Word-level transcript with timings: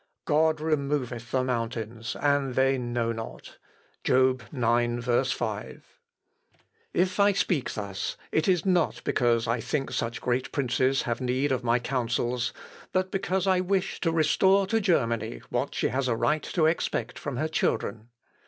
'God 0.25 0.59
removeth 0.59 1.29
the 1.29 1.43
mountains, 1.43 2.15
and 2.19 2.55
they 2.55 2.79
know 2.79 3.11
not.' 3.11 3.59
(Job, 4.03 4.41
ix, 4.51 5.31
5.) 5.31 5.99
"If 6.91 7.19
I 7.19 7.33
speak 7.33 7.71
thus, 7.75 8.17
it 8.31 8.47
is 8.47 8.65
not 8.65 9.03
because 9.03 9.47
I 9.47 9.59
think 9.59 9.91
such 9.91 10.19
great 10.19 10.51
princes 10.51 11.03
have 11.03 11.21
need 11.21 11.51
of 11.51 11.63
my 11.63 11.77
counsels, 11.77 12.51
but 12.91 13.11
because 13.11 13.45
I 13.45 13.59
wish 13.59 13.99
to 13.99 14.11
restore 14.11 14.65
to 14.65 14.81
Germany 14.81 15.43
what 15.51 15.75
she 15.75 15.89
has 15.89 16.07
a 16.07 16.15
right 16.15 16.41
to 16.53 16.65
expect 16.65 17.19
from 17.19 17.37
her 17.37 17.47
children. 17.47 18.09